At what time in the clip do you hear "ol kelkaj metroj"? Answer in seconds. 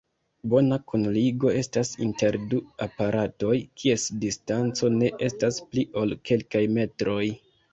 6.03-7.25